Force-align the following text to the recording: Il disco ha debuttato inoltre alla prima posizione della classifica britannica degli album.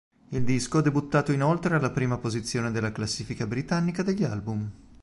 Il 0.29 0.43
disco 0.43 0.79
ha 0.79 0.81
debuttato 0.81 1.31
inoltre 1.31 1.75
alla 1.75 1.91
prima 1.91 2.17
posizione 2.17 2.71
della 2.71 2.91
classifica 2.91 3.45
britannica 3.45 4.01
degli 4.01 4.23
album. 4.23 4.71